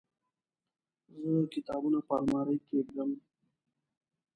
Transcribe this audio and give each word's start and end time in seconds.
زه 1.19 1.31
کتابونه 1.53 1.99
په 2.07 2.13
المارۍ 2.19 2.57
کې 2.61 2.67
کيږدم. 2.69 3.09